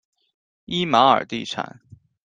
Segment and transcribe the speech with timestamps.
[0.65, 1.79] 伊玛尔地产。